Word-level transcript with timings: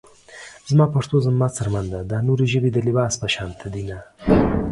زما 0.69 0.85
پښتو 0.95 1.15
زما 1.27 1.47
څرمن 1.55 1.85
ده 1.93 1.99
دا 2.11 2.17
نورې 2.27 2.45
ژبې 2.53 2.69
د 2.73 2.77
لباس 2.87 3.13
پشانته 3.23 3.65
دينه 3.73 3.97